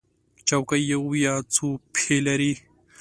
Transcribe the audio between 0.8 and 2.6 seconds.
یو یا څو پښې لري.